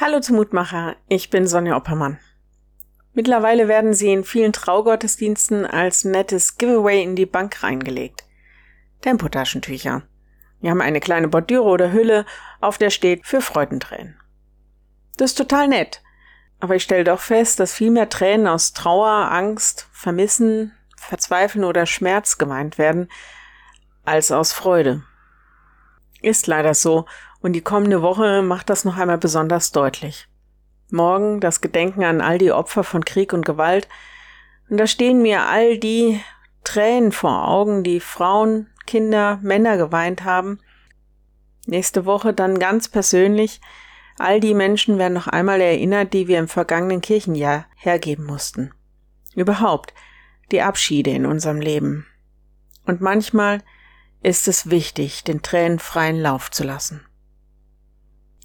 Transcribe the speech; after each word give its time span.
Hallo 0.00 0.20
zum 0.20 0.36
Mutmacher, 0.36 0.94
ich 1.08 1.28
bin 1.28 1.48
Sonja 1.48 1.76
Oppermann. 1.76 2.20
Mittlerweile 3.14 3.66
werden 3.66 3.94
sie 3.94 4.12
in 4.12 4.22
vielen 4.22 4.52
Traugottesdiensten 4.52 5.66
als 5.66 6.04
nettes 6.04 6.56
Giveaway 6.56 7.02
in 7.02 7.16
die 7.16 7.26
Bank 7.26 7.64
reingelegt. 7.64 8.22
Tempotaschentücher. 9.00 10.02
Wir 10.60 10.70
haben 10.70 10.82
eine 10.82 11.00
kleine 11.00 11.26
Bordüre 11.26 11.64
oder 11.64 11.90
Hülle, 11.90 12.26
auf 12.60 12.78
der 12.78 12.90
steht 12.90 13.26
für 13.26 13.40
Freudentränen. 13.40 14.20
Das 15.16 15.32
ist 15.32 15.38
total 15.38 15.66
nett. 15.66 16.00
Aber 16.60 16.76
ich 16.76 16.84
stelle 16.84 17.02
doch 17.02 17.18
fest, 17.18 17.58
dass 17.58 17.74
viel 17.74 17.90
mehr 17.90 18.08
Tränen 18.08 18.46
aus 18.46 18.74
Trauer, 18.74 19.32
Angst, 19.32 19.88
Vermissen, 19.90 20.76
Verzweifeln 20.96 21.64
oder 21.64 21.86
Schmerz 21.86 22.38
geweint 22.38 22.78
werden, 22.78 23.08
als 24.04 24.30
aus 24.30 24.52
Freude. 24.52 25.02
Ist 26.20 26.46
leider 26.46 26.74
so 26.74 27.06
und 27.40 27.52
die 27.52 27.60
kommende 27.60 28.02
Woche 28.02 28.42
macht 28.42 28.70
das 28.70 28.84
noch 28.84 28.96
einmal 28.96 29.18
besonders 29.18 29.72
deutlich. 29.72 30.28
Morgen 30.90 31.40
das 31.40 31.60
Gedenken 31.60 32.02
an 32.04 32.20
all 32.20 32.38
die 32.38 32.52
Opfer 32.52 32.82
von 32.82 33.04
Krieg 33.04 33.32
und 33.32 33.44
Gewalt. 33.44 33.88
Und 34.68 34.78
da 34.78 34.86
stehen 34.86 35.22
mir 35.22 35.42
all 35.42 35.78
die 35.78 36.20
Tränen 36.64 37.12
vor 37.12 37.46
Augen, 37.46 37.84
die 37.84 38.00
Frauen, 38.00 38.68
Kinder, 38.86 39.38
Männer 39.42 39.76
geweint 39.76 40.24
haben. 40.24 40.58
Nächste 41.66 42.06
Woche 42.06 42.32
dann 42.32 42.58
ganz 42.58 42.88
persönlich. 42.88 43.60
All 44.18 44.40
die 44.40 44.54
Menschen 44.54 44.98
werden 44.98 45.14
noch 45.14 45.28
einmal 45.28 45.60
erinnert, 45.60 46.12
die 46.12 46.26
wir 46.26 46.38
im 46.38 46.48
vergangenen 46.48 47.00
Kirchenjahr 47.00 47.66
hergeben 47.76 48.24
mussten. 48.24 48.72
Überhaupt 49.36 49.94
die 50.50 50.62
Abschiede 50.62 51.10
in 51.10 51.26
unserem 51.26 51.60
Leben. 51.60 52.06
Und 52.86 53.00
manchmal 53.00 53.62
ist 54.22 54.48
es 54.48 54.70
wichtig, 54.70 55.24
den 55.24 55.42
Tränen 55.42 55.78
freien 55.78 56.20
Lauf 56.20 56.50
zu 56.50 56.64
lassen. 56.64 57.04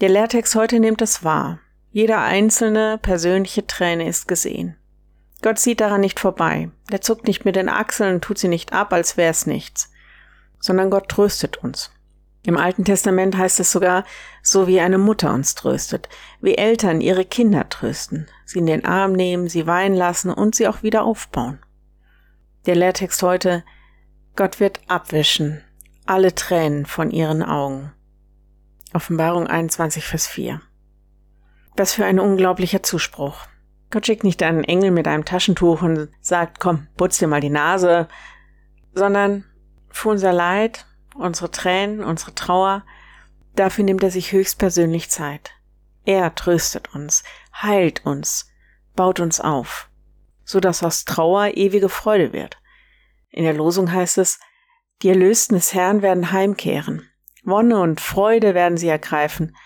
Der 0.00 0.08
Lehrtext 0.08 0.54
heute 0.54 0.80
nimmt 0.80 1.02
es 1.02 1.24
wahr. 1.24 1.58
Jeder 1.90 2.20
einzelne 2.20 2.98
persönliche 2.98 3.66
Träne 3.66 4.08
ist 4.08 4.28
gesehen. 4.28 4.76
Gott 5.42 5.58
sieht 5.58 5.80
daran 5.80 6.00
nicht 6.00 6.20
vorbei. 6.20 6.70
Er 6.90 7.00
zuckt 7.00 7.26
nicht 7.26 7.44
mit 7.44 7.56
den 7.56 7.68
Achseln 7.68 8.16
und 8.16 8.24
tut 8.24 8.38
sie 8.38 8.48
nicht 8.48 8.72
ab, 8.72 8.92
als 8.92 9.16
wäre 9.16 9.30
es 9.30 9.46
nichts. 9.46 9.90
Sondern 10.60 10.90
Gott 10.90 11.08
tröstet 11.08 11.58
uns. 11.58 11.90
Im 12.42 12.56
Alten 12.56 12.84
Testament 12.84 13.36
heißt 13.36 13.60
es 13.60 13.70
sogar, 13.70 14.04
so 14.42 14.66
wie 14.66 14.80
eine 14.80 14.98
Mutter 14.98 15.32
uns 15.32 15.54
tröstet, 15.54 16.08
wie 16.40 16.56
Eltern 16.56 17.00
ihre 17.00 17.24
Kinder 17.24 17.68
trösten, 17.68 18.26
sie 18.44 18.60
in 18.60 18.66
den 18.66 18.84
Arm 18.84 19.12
nehmen, 19.12 19.48
sie 19.48 19.66
weinen 19.66 19.94
lassen 19.94 20.30
und 20.30 20.54
sie 20.54 20.66
auch 20.66 20.82
wieder 20.82 21.04
aufbauen. 21.04 21.58
Der 22.66 22.74
Lehrtext 22.74 23.22
heute, 23.22 23.64
Gott 24.38 24.60
wird 24.60 24.78
abwischen 24.86 25.64
alle 26.06 26.32
Tränen 26.32 26.86
von 26.86 27.10
ihren 27.10 27.42
Augen. 27.42 27.92
Offenbarung 28.94 29.48
21, 29.48 30.04
Vers 30.04 30.28
4. 30.28 30.60
Was 31.76 31.92
für 31.92 32.04
ein 32.04 32.20
unglaublicher 32.20 32.84
Zuspruch. 32.84 33.48
Gott 33.90 34.06
schickt 34.06 34.22
nicht 34.22 34.40
einen 34.44 34.62
Engel 34.62 34.92
mit 34.92 35.08
einem 35.08 35.24
Taschentuch 35.24 35.82
und 35.82 36.08
sagt, 36.20 36.60
komm, 36.60 36.86
putz 36.96 37.18
dir 37.18 37.26
mal 37.26 37.40
die 37.40 37.50
Nase, 37.50 38.06
sondern 38.94 39.42
für 39.90 40.10
unser 40.10 40.32
Leid, 40.32 40.86
unsere 41.16 41.50
Tränen, 41.50 42.04
unsere 42.04 42.32
Trauer, 42.32 42.84
dafür 43.56 43.82
nimmt 43.82 44.04
er 44.04 44.12
sich 44.12 44.30
höchstpersönlich 44.30 45.10
Zeit. 45.10 45.50
Er 46.04 46.32
tröstet 46.36 46.94
uns, 46.94 47.24
heilt 47.60 48.06
uns, 48.06 48.48
baut 48.94 49.18
uns 49.18 49.40
auf, 49.40 49.88
so 50.44 50.60
dass 50.60 50.84
aus 50.84 51.04
Trauer 51.04 51.56
ewige 51.56 51.88
Freude 51.88 52.32
wird. 52.32 52.56
In 53.30 53.44
der 53.44 53.54
Losung 53.54 53.92
heißt 53.92 54.18
es, 54.18 54.40
die 55.02 55.08
Erlösten 55.08 55.54
des 55.54 55.74
Herrn 55.74 56.02
werden 56.02 56.32
heimkehren. 56.32 57.08
Wonne 57.44 57.80
und 57.80 58.00
Freude 58.00 58.54
werden 58.54 58.76
sie 58.76 58.88
ergreifen, 58.88 59.56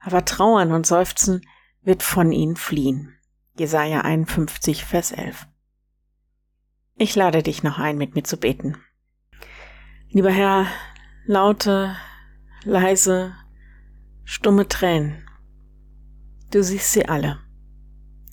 aber 0.00 0.24
Trauern 0.24 0.72
und 0.72 0.86
Seufzen 0.86 1.46
wird 1.82 2.02
von 2.02 2.32
ihnen 2.32 2.56
fliehen. 2.56 3.16
Jesaja 3.58 4.02
51, 4.02 4.84
Vers 4.84 5.12
11. 5.12 5.46
Ich 6.96 7.14
lade 7.16 7.42
dich 7.42 7.62
noch 7.62 7.78
ein, 7.78 7.98
mit 7.98 8.14
mir 8.14 8.22
zu 8.22 8.36
beten. 8.36 8.76
Lieber 10.08 10.30
Herr, 10.30 10.66
laute, 11.26 11.96
leise, 12.64 13.34
stumme 14.24 14.68
Tränen. 14.68 15.28
Du 16.50 16.62
siehst 16.62 16.92
sie 16.92 17.08
alle. 17.08 17.38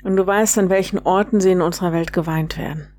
Und 0.03 0.17
du 0.17 0.25
weißt, 0.25 0.57
an 0.57 0.69
welchen 0.69 0.99
Orten 0.99 1.39
sie 1.39 1.51
in 1.51 1.61
unserer 1.61 1.93
Welt 1.93 2.13
geweint 2.13 2.57
werden. 2.57 2.93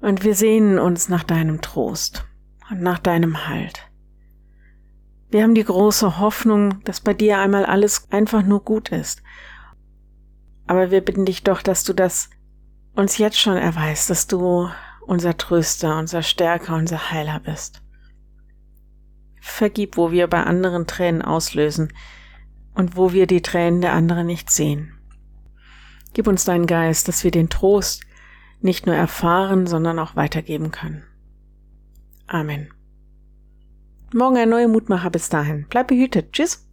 Und 0.00 0.24
wir 0.24 0.34
sehnen 0.34 0.78
uns 0.78 1.08
nach 1.08 1.24
deinem 1.24 1.60
Trost 1.60 2.26
und 2.70 2.82
nach 2.82 2.98
deinem 2.98 3.48
Halt. 3.48 3.88
Wir 5.30 5.42
haben 5.42 5.54
die 5.54 5.64
große 5.64 6.18
Hoffnung, 6.18 6.82
dass 6.84 7.00
bei 7.00 7.12
dir 7.12 7.38
einmal 7.38 7.66
alles 7.66 8.10
einfach 8.10 8.42
nur 8.42 8.62
gut 8.62 8.90
ist. 8.90 9.22
Aber 10.66 10.90
wir 10.90 11.00
bitten 11.00 11.24
dich 11.24 11.42
doch, 11.42 11.62
dass 11.62 11.84
du 11.84 11.92
das 11.92 12.30
uns 12.94 13.18
jetzt 13.18 13.38
schon 13.38 13.56
erweist, 13.56 14.08
dass 14.10 14.26
du 14.26 14.70
unser 15.06 15.36
Tröster, 15.36 15.98
unser 15.98 16.22
Stärker, 16.22 16.74
unser 16.74 17.10
Heiler 17.10 17.40
bist. 17.40 17.82
Vergib, 19.40 19.96
wo 19.96 20.10
wir 20.10 20.26
bei 20.26 20.42
anderen 20.42 20.86
Tränen 20.86 21.22
auslösen 21.22 21.92
und 22.74 22.96
wo 22.96 23.12
wir 23.12 23.26
die 23.26 23.42
Tränen 23.42 23.80
der 23.80 23.92
anderen 23.92 24.26
nicht 24.26 24.50
sehen. 24.50 24.92
Gib 26.14 26.26
uns 26.26 26.44
deinen 26.44 26.66
Geist, 26.66 27.08
dass 27.08 27.24
wir 27.24 27.30
den 27.30 27.50
Trost 27.50 28.05
nicht 28.66 28.84
nur 28.84 28.94
erfahren, 28.94 29.66
sondern 29.66 29.98
auch 29.98 30.14
weitergeben 30.16 30.70
können. 30.70 31.02
Amen. 32.26 32.68
Morgen 34.12 34.36
ein 34.36 34.50
neuer 34.50 34.68
Mutmacher 34.68 35.10
bis 35.10 35.30
dahin. 35.30 35.66
Bleib 35.70 35.88
behütet. 35.88 36.32
Tschüss. 36.32 36.65